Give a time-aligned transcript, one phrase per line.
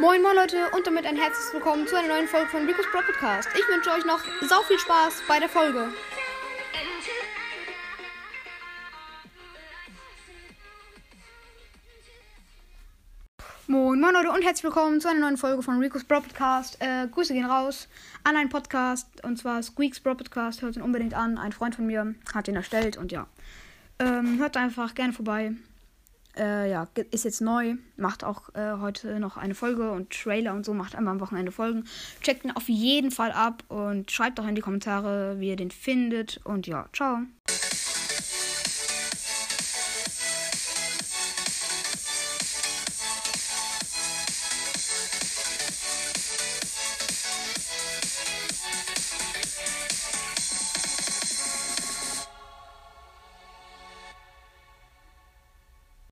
[0.00, 3.00] Moin moin Leute und damit ein herzliches Willkommen zu einer neuen Folge von Rico's Pro
[3.00, 3.48] Podcast.
[3.52, 5.88] Ich wünsche euch noch sau viel Spaß bei der Folge.
[13.66, 16.76] Moin moin Leute und herzlich willkommen zu einer neuen Folge von Rico's Pro Podcast.
[16.80, 17.88] Äh, Grüße gehen raus
[18.22, 20.62] an einen Podcast und zwar Squeaks Pro Podcast.
[20.62, 21.38] Hört ihn unbedingt an.
[21.38, 23.26] Ein Freund von mir hat ihn erstellt und ja.
[23.98, 25.56] Ähm, hört einfach gerne vorbei.
[26.38, 30.64] Äh, ja, ist jetzt neu, macht auch äh, heute noch eine Folge und Trailer und
[30.64, 31.84] so, macht einmal am Wochenende Folgen.
[32.22, 35.70] Checkt ihn auf jeden Fall ab und schreibt auch in die Kommentare, wie ihr den
[35.70, 36.40] findet.
[36.44, 37.22] Und ja, ciao.